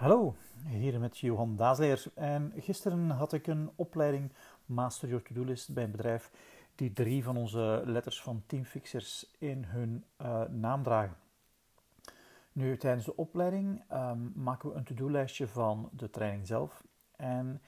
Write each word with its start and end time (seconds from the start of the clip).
Hallo, 0.00 0.34
hier 0.66 1.00
met 1.00 1.18
Johan 1.18 1.56
Daasleer. 1.56 2.04
En 2.14 2.52
gisteren 2.56 3.10
had 3.10 3.32
ik 3.32 3.46
een 3.46 3.70
opleiding 3.76 4.32
Master 4.66 5.08
Your 5.08 5.24
To-Do 5.24 5.44
List 5.44 5.74
bij 5.74 5.84
een 5.84 5.90
bedrijf 5.90 6.30
die 6.74 6.92
drie 6.92 7.24
van 7.24 7.36
onze 7.36 7.82
letters 7.84 8.22
van 8.22 8.42
Teamfixers 8.46 9.30
in 9.38 9.64
hun 9.64 10.04
uh, 10.22 10.42
naam 10.48 10.82
dragen. 10.82 11.16
Nu, 12.52 12.76
tijdens 12.76 13.04
de 13.04 13.16
opleiding 13.16 13.82
um, 13.92 14.32
maken 14.34 14.68
we 14.68 14.74
een 14.74 14.84
to-do-lijstje 14.84 15.48
van 15.48 15.90
de 15.92 16.10
training 16.10 16.46
zelf. 16.46 16.84
En 17.16 17.62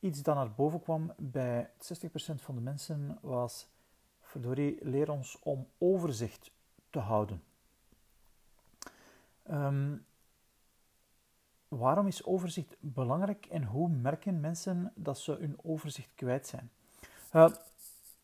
iets 0.00 0.22
dat 0.22 0.34
naar 0.34 0.52
boven 0.52 0.80
kwam 0.80 1.12
bij 1.16 1.70
60% 1.70 1.70
van 2.34 2.54
de 2.54 2.60
mensen 2.60 3.18
was: 3.20 3.68
verdorie, 4.20 4.78
leer 4.80 5.10
ons 5.10 5.38
om 5.42 5.66
overzicht 5.78 6.50
te 6.90 6.98
houden. 6.98 7.42
Um, 9.50 10.06
Waarom 11.68 12.06
is 12.06 12.24
overzicht 12.24 12.76
belangrijk 12.80 13.46
en 13.46 13.64
hoe 13.64 13.88
merken 13.88 14.40
mensen 14.40 14.92
dat 14.94 15.18
ze 15.18 15.32
hun 15.32 15.58
overzicht 15.62 16.10
kwijt 16.14 16.46
zijn? 16.46 16.70
Uh, 17.32 17.48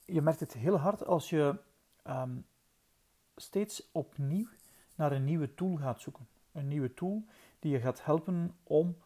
je 0.04 0.20
merkt 0.20 0.40
het 0.40 0.52
heel 0.52 0.76
hard 0.76 1.06
als 1.06 1.30
je 1.30 1.56
um, 2.06 2.46
steeds 3.36 3.88
opnieuw 3.92 4.48
naar 4.94 5.12
een 5.12 5.24
nieuwe 5.24 5.54
tool 5.54 5.76
gaat 5.76 6.00
zoeken. 6.00 6.26
Een 6.52 6.68
nieuwe 6.68 6.94
tool 6.94 7.24
die 7.58 7.72
je 7.72 7.80
gaat 7.80 8.04
helpen 8.04 8.56
om, 8.62 8.96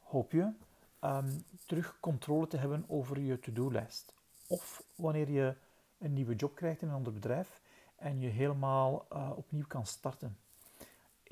hoop 0.00 0.32
je, 0.32 0.52
um, 1.00 1.44
terug 1.66 1.96
controle 2.00 2.46
te 2.46 2.56
hebben 2.56 2.84
over 2.88 3.20
je 3.20 3.38
to-do-lijst. 3.38 4.14
Of 4.46 4.82
wanneer 4.94 5.30
je 5.30 5.54
een 5.98 6.12
nieuwe 6.12 6.34
job 6.34 6.54
krijgt 6.54 6.82
in 6.82 6.88
een 6.88 6.94
ander 6.94 7.12
bedrijf 7.12 7.60
en 7.96 8.20
je 8.20 8.28
helemaal 8.28 9.06
uh, 9.12 9.30
opnieuw 9.36 9.66
kan 9.66 9.86
starten. 9.86 10.36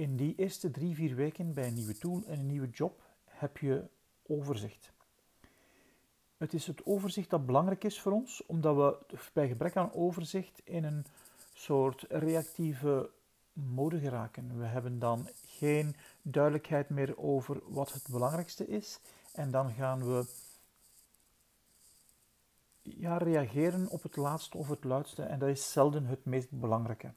In 0.00 0.16
die 0.16 0.34
eerste 0.36 0.70
drie, 0.70 0.94
vier 0.94 1.14
weken 1.14 1.54
bij 1.54 1.66
een 1.66 1.74
nieuwe 1.74 1.98
tool 1.98 2.22
en 2.26 2.38
een 2.38 2.46
nieuwe 2.46 2.68
job 2.70 3.02
heb 3.24 3.58
je 3.58 3.88
overzicht. 4.26 4.92
Het 6.36 6.54
is 6.54 6.66
het 6.66 6.86
overzicht 6.86 7.30
dat 7.30 7.46
belangrijk 7.46 7.84
is 7.84 8.00
voor 8.00 8.12
ons, 8.12 8.46
omdat 8.46 8.76
we 8.76 9.18
bij 9.32 9.48
gebrek 9.48 9.76
aan 9.76 9.92
overzicht 9.92 10.60
in 10.64 10.84
een 10.84 11.04
soort 11.52 12.04
reactieve 12.08 13.10
mode 13.52 13.98
geraken. 13.98 14.58
We 14.58 14.64
hebben 14.64 14.98
dan 14.98 15.28
geen 15.46 15.96
duidelijkheid 16.22 16.88
meer 16.88 17.18
over 17.18 17.60
wat 17.66 17.92
het 17.92 18.08
belangrijkste 18.10 18.66
is 18.66 19.00
en 19.32 19.50
dan 19.50 19.72
gaan 19.72 20.06
we 20.06 20.26
ja, 22.82 23.16
reageren 23.16 23.88
op 23.88 24.02
het 24.02 24.16
laatste 24.16 24.56
of 24.56 24.68
het 24.68 24.84
luidste 24.84 25.22
en 25.22 25.38
dat 25.38 25.48
is 25.48 25.72
zelden 25.72 26.06
het 26.06 26.24
meest 26.24 26.50
belangrijke. 26.50 27.12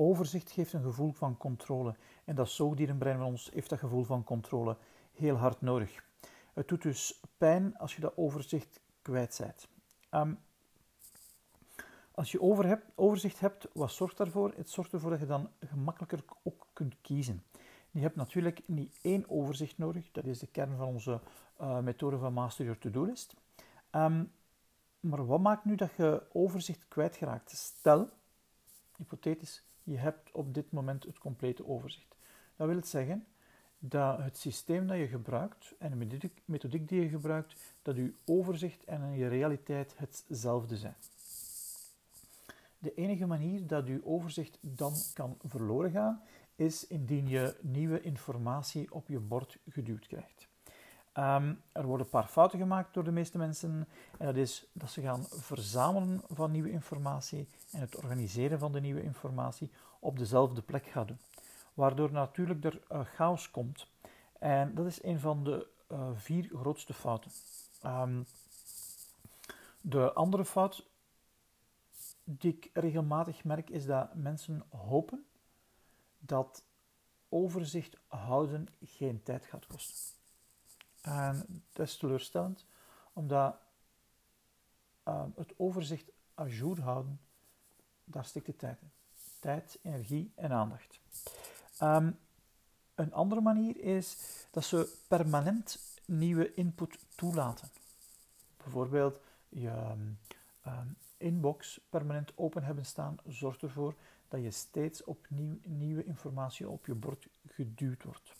Overzicht 0.00 0.50
geeft 0.50 0.72
een 0.72 0.82
gevoel 0.82 1.12
van 1.12 1.36
controle. 1.36 1.94
En 2.24 2.34
dat 2.34 2.48
zoogdierenbrein 2.48 3.16
van 3.16 3.26
ons 3.26 3.50
heeft 3.52 3.70
dat 3.70 3.78
gevoel 3.78 4.04
van 4.04 4.24
controle 4.24 4.76
heel 5.12 5.36
hard 5.36 5.60
nodig. 5.60 6.04
Het 6.54 6.68
doet 6.68 6.82
dus 6.82 7.20
pijn 7.38 7.78
als 7.78 7.94
je 7.94 8.00
dat 8.00 8.16
overzicht 8.16 8.80
kwijt 9.02 9.38
bent. 9.40 9.68
Um, 10.10 10.38
als 12.10 12.32
je 12.32 12.40
over 12.40 12.66
hebt, 12.66 12.90
overzicht 12.94 13.40
hebt, 13.40 13.68
wat 13.72 13.90
zorgt 13.90 14.16
daarvoor? 14.16 14.52
Het 14.56 14.70
zorgt 14.70 14.92
ervoor 14.92 15.10
dat 15.10 15.20
je 15.20 15.26
dan 15.26 15.50
gemakkelijker 15.60 16.24
ook 16.42 16.66
kunt 16.72 17.00
kiezen. 17.00 17.42
Je 17.90 18.00
hebt 18.00 18.16
natuurlijk 18.16 18.62
niet 18.66 18.98
één 19.02 19.30
overzicht 19.30 19.78
nodig, 19.78 20.10
dat 20.10 20.24
is 20.24 20.38
de 20.38 20.46
kern 20.46 20.76
van 20.76 20.86
onze 20.86 21.20
uh, 21.60 21.78
methode 21.78 22.18
van 22.18 22.32
Master 22.32 22.64
Your 22.64 22.80
To-Do 22.80 23.04
List. 23.04 23.34
Um, 23.92 24.32
maar 25.00 25.26
wat 25.26 25.40
maakt 25.40 25.64
nu 25.64 25.74
dat 25.74 25.90
je 25.96 26.22
overzicht 26.32 26.88
kwijtgeraakt? 26.88 27.50
Stel, 27.50 28.08
hypothetisch, 28.96 29.67
je 29.88 29.96
hebt 29.96 30.30
op 30.32 30.54
dit 30.54 30.72
moment 30.72 31.04
het 31.04 31.18
complete 31.18 31.66
overzicht. 31.66 32.16
Dat 32.56 32.68
wil 32.68 32.84
zeggen 32.84 33.26
dat 33.78 34.18
het 34.18 34.38
systeem 34.38 34.86
dat 34.86 34.96
je 34.96 35.06
gebruikt 35.06 35.74
en 35.78 35.98
de 35.98 36.30
methodiek 36.44 36.88
die 36.88 37.00
je 37.00 37.08
gebruikt, 37.08 37.54
dat 37.82 37.96
je 37.96 38.14
overzicht 38.24 38.84
en 38.84 39.16
je 39.16 39.28
realiteit 39.28 39.94
hetzelfde 39.96 40.76
zijn. 40.76 40.96
De 42.78 42.94
enige 42.94 43.26
manier 43.26 43.66
dat 43.66 43.86
je 43.86 44.06
overzicht 44.06 44.58
dan 44.60 44.94
kan 45.14 45.36
verloren 45.44 45.90
gaan, 45.90 46.22
is 46.56 46.86
indien 46.86 47.28
je 47.28 47.56
nieuwe 47.60 48.00
informatie 48.00 48.92
op 48.94 49.08
je 49.08 49.18
bord 49.18 49.58
geduwd 49.68 50.06
krijgt. 50.06 50.48
Um, 51.18 51.62
er 51.72 51.86
worden 51.86 52.06
een 52.06 52.12
paar 52.12 52.26
fouten 52.26 52.58
gemaakt 52.58 52.94
door 52.94 53.04
de 53.04 53.10
meeste 53.10 53.38
mensen. 53.38 53.88
En 54.18 54.26
dat 54.26 54.36
is 54.36 54.66
dat 54.72 54.90
ze 54.90 55.00
gaan 55.00 55.26
verzamelen 55.28 56.22
van 56.28 56.50
nieuwe 56.50 56.70
informatie 56.70 57.48
en 57.72 57.80
het 57.80 57.96
organiseren 57.96 58.58
van 58.58 58.72
de 58.72 58.80
nieuwe 58.80 59.02
informatie 59.02 59.70
op 60.00 60.18
dezelfde 60.18 60.62
plek 60.62 60.86
gaan 60.86 61.06
doen. 61.06 61.18
Waardoor 61.74 62.12
natuurlijk 62.12 62.64
er 62.64 62.80
uh, 62.92 63.00
chaos 63.00 63.50
komt. 63.50 63.86
En 64.38 64.74
dat 64.74 64.86
is 64.86 65.02
een 65.02 65.20
van 65.20 65.44
de 65.44 65.66
uh, 65.92 66.08
vier 66.14 66.50
grootste 66.54 66.94
fouten. 66.94 67.30
Um, 67.84 68.26
de 69.80 70.12
andere 70.12 70.44
fout 70.44 70.86
die 72.24 72.52
ik 72.52 72.70
regelmatig 72.72 73.44
merk 73.44 73.70
is 73.70 73.86
dat 73.86 74.14
mensen 74.14 74.62
hopen 74.68 75.26
dat 76.18 76.64
overzicht 77.28 77.96
houden 78.06 78.68
geen 78.82 79.22
tijd 79.22 79.44
gaat 79.44 79.66
kosten. 79.66 80.17
En 81.00 81.62
dat 81.72 81.86
is 81.86 81.96
teleurstellend, 81.96 82.66
omdat 83.12 83.56
uh, 85.08 85.24
het 85.36 85.52
overzicht 85.56 86.10
à 86.38 86.46
jour 86.46 86.80
houden, 86.80 87.20
daar 88.04 88.24
stikt 88.24 88.46
de 88.46 88.56
tijd 88.56 88.80
in. 88.80 88.90
Tijd, 89.40 89.78
energie 89.82 90.32
en 90.34 90.52
aandacht. 90.52 91.00
Um, 91.82 92.18
een 92.94 93.12
andere 93.12 93.40
manier 93.40 93.80
is 93.80 94.16
dat 94.50 94.64
ze 94.64 94.96
permanent 95.08 95.78
nieuwe 96.04 96.54
input 96.54 96.98
toelaten. 97.14 97.68
Bijvoorbeeld 98.56 99.20
je 99.48 99.70
um, 100.66 100.96
inbox 101.16 101.80
permanent 101.88 102.32
open 102.34 102.62
hebben 102.62 102.86
staan 102.86 103.16
zorgt 103.26 103.62
ervoor 103.62 103.94
dat 104.28 104.42
je 104.42 104.50
steeds 104.50 105.04
opnieuw 105.04 105.58
nieuwe 105.62 106.04
informatie 106.04 106.68
op 106.68 106.86
je 106.86 106.94
bord 106.94 107.26
geduwd 107.46 108.02
wordt. 108.02 108.32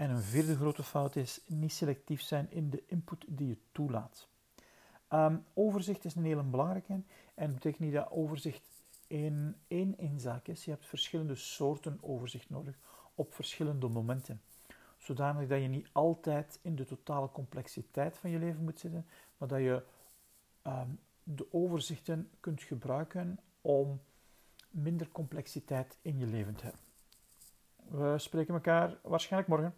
En 0.00 0.10
een 0.10 0.22
vierde 0.22 0.56
grote 0.56 0.82
fout 0.82 1.16
is 1.16 1.40
niet 1.46 1.72
selectief 1.72 2.22
zijn 2.22 2.50
in 2.50 2.70
de 2.70 2.82
input 2.86 3.24
die 3.28 3.48
je 3.48 3.58
toelaat. 3.72 4.28
Um, 5.12 5.44
overzicht 5.54 6.04
is 6.04 6.14
een 6.14 6.24
hele 6.24 6.42
belangrijke 6.42 7.02
en 7.34 7.54
betekent 7.54 7.80
niet 7.80 7.92
dat 7.92 8.10
overzicht 8.10 8.84
in 9.06 9.56
één 9.68 9.98
inzaak 9.98 10.46
is. 10.46 10.64
Je 10.64 10.70
hebt 10.70 10.86
verschillende 10.86 11.34
soorten 11.34 11.98
overzicht 12.00 12.50
nodig 12.50 12.78
op 13.14 13.34
verschillende 13.34 13.88
momenten. 13.88 14.40
Zodanig 14.98 15.48
dat 15.48 15.60
je 15.60 15.68
niet 15.68 15.88
altijd 15.92 16.58
in 16.62 16.76
de 16.76 16.84
totale 16.84 17.30
complexiteit 17.32 18.18
van 18.18 18.30
je 18.30 18.38
leven 18.38 18.64
moet 18.64 18.78
zitten, 18.78 19.06
maar 19.36 19.48
dat 19.48 19.60
je 19.60 19.82
um, 20.66 20.98
de 21.22 21.52
overzichten 21.52 22.30
kunt 22.40 22.62
gebruiken 22.62 23.38
om 23.60 24.00
minder 24.70 25.08
complexiteit 25.08 25.98
in 26.02 26.18
je 26.18 26.26
leven 26.26 26.54
te 26.54 26.64
hebben. 26.64 26.82
We 27.90 28.18
spreken 28.18 28.54
elkaar 28.54 28.98
waarschijnlijk 29.02 29.50
morgen. 29.50 29.74